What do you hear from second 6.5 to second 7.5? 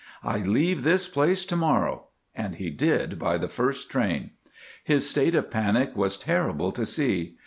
to see.